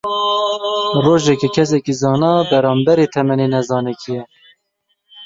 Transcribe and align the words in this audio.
Rojeke 1.05 1.47
kesekî 1.55 1.93
zana, 2.01 2.33
beramberê 2.49 3.07
temenê 3.15 3.47
nezanekî 3.55 4.11
ye. 4.15 4.23